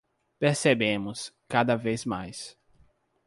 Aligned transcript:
Percebemos, 0.39 1.31
cada 1.47 1.75
vez 1.75 2.05
mais 2.05 2.57